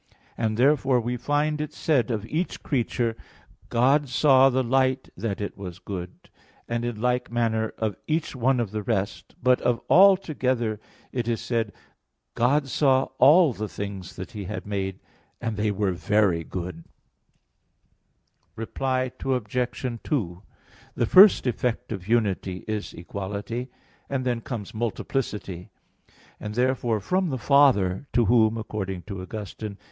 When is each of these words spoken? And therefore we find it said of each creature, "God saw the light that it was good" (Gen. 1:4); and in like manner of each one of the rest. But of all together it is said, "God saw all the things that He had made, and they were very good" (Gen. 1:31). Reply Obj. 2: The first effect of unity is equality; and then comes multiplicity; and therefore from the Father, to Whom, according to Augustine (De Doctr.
And 0.35 0.57
therefore 0.57 0.99
we 0.99 1.15
find 1.15 1.61
it 1.61 1.73
said 1.73 2.09
of 2.09 2.25
each 2.25 2.63
creature, 2.63 3.15
"God 3.69 4.09
saw 4.09 4.49
the 4.49 4.63
light 4.63 5.09
that 5.15 5.39
it 5.39 5.55
was 5.55 5.77
good" 5.77 6.09
(Gen. 6.23 6.31
1:4); 6.63 6.63
and 6.69 6.85
in 6.85 7.01
like 7.01 7.31
manner 7.31 7.71
of 7.77 7.95
each 8.07 8.35
one 8.35 8.59
of 8.59 8.71
the 8.71 8.81
rest. 8.81 9.35
But 9.43 9.61
of 9.61 9.79
all 9.89 10.17
together 10.17 10.79
it 11.11 11.27
is 11.27 11.39
said, 11.39 11.71
"God 12.33 12.67
saw 12.67 13.09
all 13.19 13.53
the 13.53 13.67
things 13.67 14.15
that 14.15 14.31
He 14.31 14.45
had 14.45 14.65
made, 14.65 14.99
and 15.39 15.55
they 15.55 15.69
were 15.69 15.91
very 15.91 16.43
good" 16.43 16.77
(Gen. 16.77 16.83
1:31). 16.83 16.85
Reply 18.55 19.11
Obj. 19.23 19.99
2: 20.03 20.41
The 20.95 21.05
first 21.05 21.45
effect 21.45 21.91
of 21.91 22.07
unity 22.07 22.65
is 22.67 22.95
equality; 22.95 23.69
and 24.09 24.25
then 24.25 24.41
comes 24.41 24.73
multiplicity; 24.73 25.69
and 26.39 26.55
therefore 26.55 26.99
from 26.99 27.29
the 27.29 27.37
Father, 27.37 28.07
to 28.13 28.25
Whom, 28.25 28.57
according 28.57 29.03
to 29.03 29.21
Augustine 29.21 29.73
(De 29.73 29.75
Doctr. 29.75 29.79